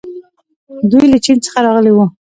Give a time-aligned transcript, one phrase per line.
[0.91, 2.05] دوی له چین څخه راغلي وو